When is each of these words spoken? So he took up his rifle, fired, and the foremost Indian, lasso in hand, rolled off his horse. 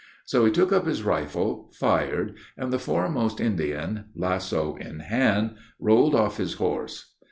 So 0.25 0.45
he 0.45 0.51
took 0.51 0.71
up 0.71 0.87
his 0.87 1.03
rifle, 1.03 1.69
fired, 1.73 2.33
and 2.57 2.73
the 2.73 2.79
foremost 2.79 3.39
Indian, 3.39 4.05
lasso 4.15 4.75
in 4.77 5.01
hand, 5.01 5.55
rolled 5.79 6.15
off 6.15 6.37
his 6.37 6.55
horse. 6.55 7.11